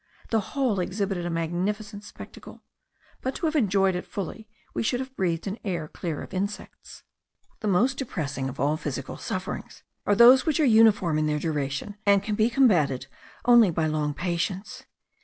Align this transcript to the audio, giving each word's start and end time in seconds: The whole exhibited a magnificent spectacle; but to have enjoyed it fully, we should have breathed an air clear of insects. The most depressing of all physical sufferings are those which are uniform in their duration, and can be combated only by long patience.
The 0.29 0.39
whole 0.39 0.79
exhibited 0.79 1.27
a 1.27 1.29
magnificent 1.29 2.03
spectacle; 2.03 2.63
but 3.21 3.35
to 3.35 3.45
have 3.45 3.55
enjoyed 3.55 3.93
it 3.95 4.03
fully, 4.07 4.47
we 4.73 4.81
should 4.81 4.99
have 4.99 5.15
breathed 5.15 5.45
an 5.45 5.59
air 5.63 5.87
clear 5.87 6.23
of 6.23 6.33
insects. 6.33 7.03
The 7.59 7.67
most 7.67 7.99
depressing 7.99 8.49
of 8.49 8.59
all 8.59 8.77
physical 8.77 9.17
sufferings 9.17 9.83
are 10.07 10.15
those 10.15 10.43
which 10.43 10.59
are 10.59 10.65
uniform 10.65 11.19
in 11.19 11.27
their 11.27 11.37
duration, 11.37 11.97
and 12.03 12.23
can 12.23 12.33
be 12.33 12.49
combated 12.49 13.05
only 13.45 13.69
by 13.69 13.85
long 13.85 14.15
patience. 14.15 14.85